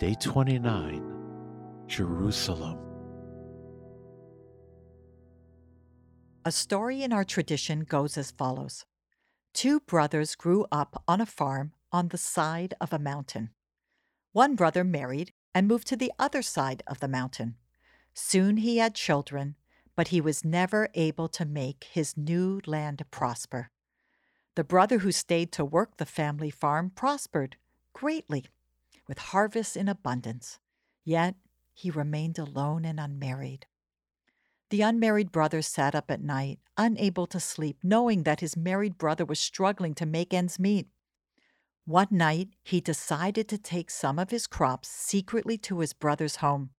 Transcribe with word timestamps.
Day 0.00 0.14
29 0.18 1.84
Jerusalem. 1.86 2.78
A 6.46 6.50
story 6.50 7.02
in 7.02 7.12
our 7.12 7.22
tradition 7.22 7.80
goes 7.80 8.16
as 8.16 8.30
follows 8.30 8.86
Two 9.52 9.80
brothers 9.80 10.36
grew 10.36 10.64
up 10.72 11.04
on 11.06 11.20
a 11.20 11.26
farm 11.26 11.72
on 11.92 12.08
the 12.08 12.16
side 12.16 12.72
of 12.80 12.94
a 12.94 12.98
mountain. 12.98 13.50
One 14.32 14.54
brother 14.54 14.84
married 14.84 15.34
and 15.54 15.68
moved 15.68 15.86
to 15.88 15.96
the 15.96 16.12
other 16.18 16.40
side 16.40 16.82
of 16.86 17.00
the 17.00 17.06
mountain. 17.06 17.56
Soon 18.14 18.56
he 18.56 18.78
had 18.78 18.94
children, 18.94 19.56
but 19.96 20.08
he 20.08 20.22
was 20.22 20.46
never 20.46 20.88
able 20.94 21.28
to 21.28 21.44
make 21.44 21.84
his 21.92 22.16
new 22.16 22.62
land 22.64 23.04
prosper. 23.10 23.70
The 24.54 24.64
brother 24.64 25.00
who 25.00 25.12
stayed 25.12 25.52
to 25.52 25.62
work 25.62 25.98
the 25.98 26.06
family 26.06 26.48
farm 26.48 26.88
prospered 26.88 27.58
greatly, 27.92 28.46
with 29.10 29.18
harvests 29.18 29.74
in 29.74 29.88
abundance. 29.88 30.60
Yet 31.04 31.34
he 31.74 31.90
remained 31.90 32.38
alone 32.38 32.84
and 32.84 33.00
unmarried. 33.00 33.66
The 34.70 34.82
unmarried 34.82 35.32
brother 35.32 35.62
sat 35.62 35.96
up 35.96 36.12
at 36.12 36.22
night, 36.22 36.60
unable 36.76 37.26
to 37.26 37.40
sleep, 37.40 37.78
knowing 37.82 38.22
that 38.22 38.38
his 38.38 38.56
married 38.56 38.98
brother 38.98 39.24
was 39.24 39.40
struggling 39.40 39.94
to 39.94 40.06
make 40.06 40.32
ends 40.32 40.60
meet. 40.60 40.86
One 41.86 42.06
night, 42.12 42.50
he 42.62 42.80
decided 42.80 43.48
to 43.48 43.58
take 43.58 43.90
some 43.90 44.16
of 44.16 44.30
his 44.30 44.46
crops 44.46 44.86
secretly 44.88 45.58
to 45.58 45.80
his 45.80 45.92
brother's 45.92 46.36
home. 46.36 46.70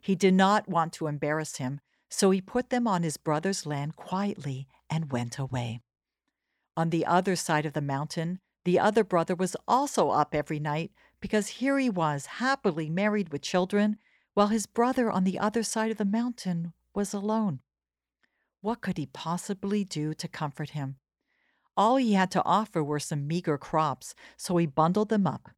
He 0.00 0.14
did 0.14 0.34
not 0.34 0.68
want 0.68 0.92
to 0.94 1.08
embarrass 1.08 1.56
him, 1.56 1.80
so 2.08 2.30
he 2.30 2.40
put 2.40 2.70
them 2.70 2.86
on 2.86 3.02
his 3.02 3.16
brother's 3.16 3.66
land 3.66 3.96
quietly 3.96 4.68
and 4.88 5.10
went 5.10 5.36
away. 5.36 5.80
On 6.76 6.90
the 6.90 7.04
other 7.04 7.34
side 7.34 7.66
of 7.66 7.72
the 7.72 7.80
mountain, 7.80 8.38
the 8.64 8.78
other 8.78 9.02
brother 9.02 9.34
was 9.34 9.56
also 9.66 10.10
up 10.10 10.32
every 10.32 10.60
night 10.60 10.92
because 11.22 11.46
here 11.46 11.78
he 11.78 11.88
was, 11.88 12.26
happily 12.26 12.90
married 12.90 13.30
with 13.32 13.40
children, 13.40 13.96
while 14.34 14.48
his 14.48 14.66
brother 14.66 15.10
on 15.10 15.24
the 15.24 15.38
other 15.38 15.62
side 15.62 15.90
of 15.90 15.96
the 15.96 16.04
mountain 16.04 16.74
was 16.94 17.14
alone. 17.14 17.60
What 18.60 18.80
could 18.82 18.98
he 18.98 19.06
possibly 19.06 19.84
do 19.84 20.12
to 20.14 20.28
comfort 20.28 20.70
him? 20.70 20.96
All 21.76 21.96
he 21.96 22.12
had 22.12 22.30
to 22.32 22.44
offer 22.44 22.82
were 22.82 23.00
some 23.00 23.26
meager 23.26 23.56
crops, 23.56 24.14
so 24.36 24.56
he 24.56 24.66
bundled 24.66 25.08
them 25.08 25.26
up. 25.26 25.50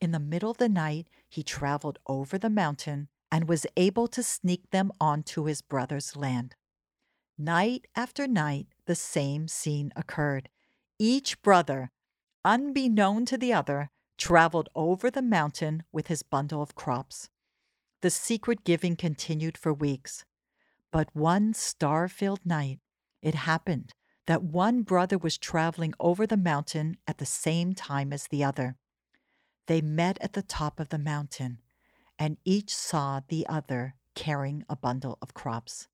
In 0.00 0.12
the 0.12 0.20
middle 0.20 0.50
of 0.50 0.58
the 0.58 0.68
night, 0.68 1.08
he 1.28 1.42
traveled 1.42 1.98
over 2.06 2.38
the 2.38 2.50
mountain 2.50 3.08
and 3.32 3.48
was 3.48 3.66
able 3.76 4.08
to 4.08 4.22
sneak 4.22 4.70
them 4.70 4.92
onto 5.00 5.44
his 5.44 5.62
brother's 5.62 6.16
land. 6.16 6.54
Night 7.36 7.86
after 7.96 8.26
night, 8.26 8.66
the 8.86 8.94
same 8.94 9.48
scene 9.48 9.90
occurred. 9.96 10.48
Each 10.98 11.40
brother, 11.40 11.90
unbeknown 12.44 13.24
to 13.26 13.38
the 13.38 13.52
other, 13.52 13.90
traveled 14.18 14.68
over 14.74 15.10
the 15.10 15.22
mountain 15.22 15.84
with 15.92 16.08
his 16.08 16.22
bundle 16.22 16.60
of 16.60 16.74
crops. 16.74 17.30
The 18.02 18.10
secret 18.10 18.64
giving 18.64 18.96
continued 18.96 19.56
for 19.56 19.72
weeks. 19.72 20.24
But 20.90 21.08
one 21.14 21.54
star 21.54 22.08
filled 22.08 22.44
night, 22.44 22.80
it 23.22 23.34
happened 23.34 23.94
that 24.26 24.42
one 24.42 24.82
brother 24.82 25.16
was 25.16 25.38
traveling 25.38 25.94
over 25.98 26.26
the 26.26 26.36
mountain 26.36 26.98
at 27.06 27.16
the 27.16 27.26
same 27.26 27.72
time 27.72 28.12
as 28.12 28.26
the 28.26 28.44
other. 28.44 28.76
They 29.66 29.80
met 29.80 30.18
at 30.20 30.34
the 30.34 30.42
top 30.42 30.78
of 30.80 30.90
the 30.90 30.98
mountain, 30.98 31.58
and 32.18 32.36
each 32.44 32.74
saw 32.74 33.20
the 33.28 33.46
other 33.46 33.94
carrying 34.14 34.64
a 34.68 34.76
bundle 34.76 35.16
of 35.22 35.32
crops. 35.34 35.88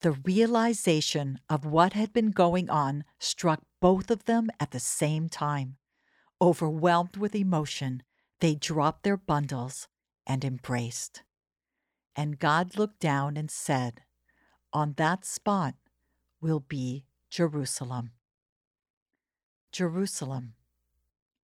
The 0.00 0.12
realization 0.12 1.38
of 1.48 1.64
what 1.64 1.92
had 1.92 2.12
been 2.12 2.30
going 2.30 2.68
on 2.68 3.04
struck 3.18 3.62
both 3.80 4.10
of 4.10 4.24
them 4.24 4.50
at 4.58 4.72
the 4.72 4.80
same 4.80 5.28
time. 5.28 5.76
Overwhelmed 6.40 7.16
with 7.16 7.34
emotion, 7.34 8.02
they 8.40 8.54
dropped 8.54 9.04
their 9.04 9.16
bundles 9.16 9.88
and 10.26 10.44
embraced. 10.44 11.22
And 12.14 12.38
God 12.38 12.76
looked 12.76 13.00
down 13.00 13.36
and 13.36 13.50
said, 13.50 14.02
On 14.72 14.94
that 14.96 15.24
spot 15.24 15.74
will 16.40 16.60
be 16.60 17.04
Jerusalem. 17.30 18.10
Jerusalem, 19.72 20.54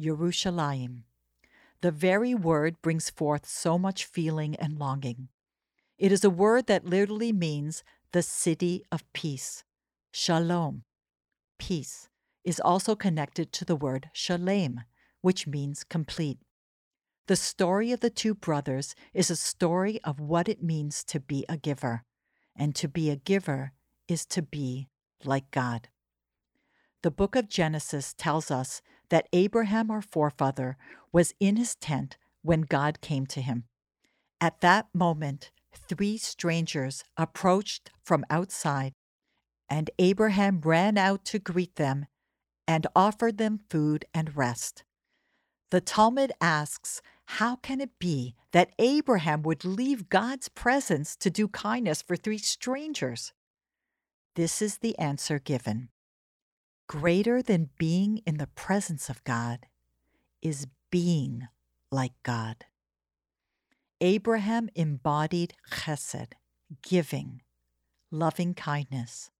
Yerushalayim. 0.00 1.02
The 1.80 1.90
very 1.90 2.34
word 2.34 2.80
brings 2.82 3.10
forth 3.10 3.46
so 3.46 3.78
much 3.78 4.04
feeling 4.04 4.56
and 4.56 4.78
longing. 4.78 5.28
It 5.98 6.12
is 6.12 6.24
a 6.24 6.30
word 6.30 6.66
that 6.66 6.84
literally 6.84 7.32
means 7.32 7.84
the 8.12 8.22
city 8.22 8.84
of 8.90 9.10
peace. 9.12 9.64
Shalom, 10.12 10.84
peace, 11.58 12.08
is 12.46 12.60
also 12.60 12.94
connected 12.94 13.52
to 13.52 13.64
the 13.64 13.76
word 13.76 14.08
shalem, 14.12 14.80
which 15.20 15.48
means 15.48 15.82
complete. 15.82 16.38
The 17.26 17.34
story 17.34 17.90
of 17.90 17.98
the 17.98 18.08
two 18.08 18.34
brothers 18.34 18.94
is 19.12 19.30
a 19.30 19.36
story 19.36 20.00
of 20.04 20.20
what 20.20 20.48
it 20.48 20.62
means 20.62 21.02
to 21.04 21.18
be 21.18 21.44
a 21.48 21.56
giver, 21.56 22.04
and 22.54 22.72
to 22.76 22.86
be 22.86 23.10
a 23.10 23.16
giver 23.16 23.72
is 24.06 24.24
to 24.26 24.42
be 24.42 24.88
like 25.24 25.50
God. 25.50 25.88
The 27.02 27.10
book 27.10 27.34
of 27.34 27.48
Genesis 27.48 28.14
tells 28.14 28.52
us 28.52 28.80
that 29.08 29.28
Abraham, 29.32 29.90
our 29.90 30.02
forefather, 30.02 30.76
was 31.12 31.34
in 31.40 31.56
his 31.56 31.74
tent 31.74 32.16
when 32.42 32.60
God 32.60 33.00
came 33.00 33.26
to 33.26 33.40
him. 33.40 33.64
At 34.40 34.60
that 34.60 34.86
moment, 34.94 35.50
three 35.74 36.16
strangers 36.16 37.02
approached 37.16 37.90
from 38.04 38.24
outside, 38.30 38.92
and 39.68 39.90
Abraham 39.98 40.60
ran 40.60 40.96
out 40.96 41.24
to 41.26 41.40
greet 41.40 41.74
them 41.74 42.06
and 42.66 42.86
offered 42.94 43.38
them 43.38 43.60
food 43.70 44.04
and 44.12 44.36
rest. 44.36 44.84
The 45.70 45.80
Talmud 45.80 46.32
asks, 46.40 47.02
How 47.26 47.56
can 47.56 47.80
it 47.80 47.98
be 47.98 48.34
that 48.52 48.72
Abraham 48.78 49.42
would 49.42 49.64
leave 49.64 50.08
God's 50.08 50.48
presence 50.48 51.16
to 51.16 51.30
do 51.30 51.48
kindness 51.48 52.02
for 52.02 52.16
three 52.16 52.38
strangers? 52.38 53.32
This 54.36 54.60
is 54.62 54.78
the 54.78 54.98
answer 54.98 55.38
given. 55.38 55.88
Greater 56.88 57.42
than 57.42 57.70
being 57.78 58.18
in 58.26 58.36
the 58.36 58.46
presence 58.46 59.08
of 59.08 59.24
God 59.24 59.66
is 60.40 60.66
being 60.90 61.48
like 61.90 62.12
God. 62.22 62.64
Abraham 64.00 64.68
embodied 64.74 65.54
chesed, 65.70 66.32
giving, 66.82 67.42
loving 68.10 68.54
kindness. 68.54 69.30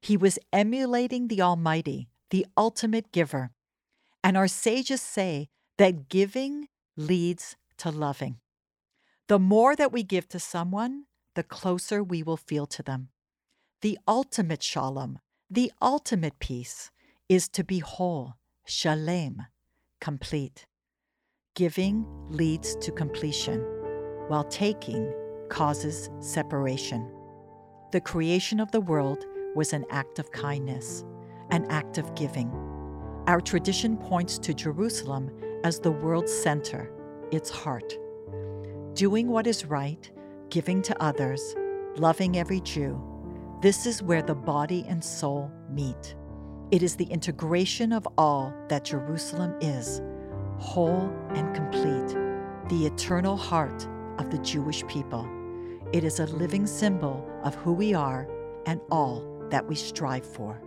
He 0.00 0.16
was 0.16 0.38
emulating 0.52 1.28
the 1.28 1.40
Almighty, 1.40 2.10
the 2.34 2.46
ultimate 2.56 3.12
giver. 3.12 3.52
And 4.24 4.36
our 4.36 4.48
sages 4.48 5.00
say 5.00 5.46
that 5.78 6.08
giving 6.08 6.66
leads 6.96 7.54
to 7.78 7.90
loving. 7.90 8.38
The 9.28 9.38
more 9.38 9.76
that 9.76 9.92
we 9.92 10.02
give 10.02 10.28
to 10.30 10.40
someone, 10.40 11.04
the 11.36 11.44
closer 11.44 12.02
we 12.02 12.24
will 12.24 12.36
feel 12.36 12.66
to 12.66 12.82
them. 12.82 13.10
The 13.82 14.00
ultimate 14.08 14.64
shalom, 14.64 15.20
the 15.48 15.70
ultimate 15.80 16.40
peace, 16.40 16.90
is 17.28 17.48
to 17.50 17.62
be 17.62 17.78
whole, 17.78 18.34
shalem, 18.66 19.42
complete. 20.00 20.66
Giving 21.54 22.04
leads 22.30 22.74
to 22.80 22.90
completion 22.90 23.60
while 24.26 24.42
taking 24.42 25.08
causes 25.50 26.10
separation. 26.18 27.08
The 27.92 28.00
creation 28.00 28.58
of 28.58 28.72
the 28.72 28.80
world 28.80 29.24
was 29.54 29.72
an 29.72 29.84
act 29.88 30.18
of 30.18 30.32
kindness, 30.32 31.04
an 31.54 31.64
act 31.70 31.98
of 31.98 32.14
giving. 32.16 32.50
Our 33.28 33.40
tradition 33.40 33.96
points 33.96 34.38
to 34.38 34.52
Jerusalem 34.52 35.30
as 35.62 35.78
the 35.78 35.92
world's 35.92 36.32
center, 36.32 36.90
its 37.30 37.48
heart. 37.48 37.96
Doing 38.94 39.28
what 39.28 39.46
is 39.46 39.64
right, 39.64 40.10
giving 40.50 40.82
to 40.82 41.00
others, 41.00 41.54
loving 41.94 42.36
every 42.36 42.60
Jew, 42.60 43.00
this 43.62 43.86
is 43.86 44.02
where 44.02 44.20
the 44.20 44.34
body 44.34 44.84
and 44.88 45.02
soul 45.02 45.48
meet. 45.70 46.16
It 46.72 46.82
is 46.82 46.96
the 46.96 47.04
integration 47.04 47.92
of 47.92 48.08
all 48.18 48.52
that 48.68 48.84
Jerusalem 48.84 49.54
is, 49.60 50.02
whole 50.58 51.08
and 51.36 51.54
complete, 51.54 52.18
the 52.68 52.84
eternal 52.84 53.36
heart 53.36 53.86
of 54.18 54.28
the 54.30 54.38
Jewish 54.38 54.84
people. 54.88 55.24
It 55.92 56.02
is 56.02 56.18
a 56.18 56.26
living 56.26 56.66
symbol 56.66 57.24
of 57.44 57.54
who 57.54 57.72
we 57.72 57.94
are 57.94 58.28
and 58.66 58.80
all 58.90 59.46
that 59.50 59.64
we 59.64 59.76
strive 59.76 60.26
for. 60.26 60.60